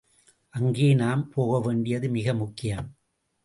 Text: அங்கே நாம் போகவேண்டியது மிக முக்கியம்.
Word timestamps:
அங்கே 0.53 0.93
நாம் 0.93 1.31
போகவேண்டியது 1.35 2.09
மிக 2.09 2.33
முக்கியம். 2.33 2.89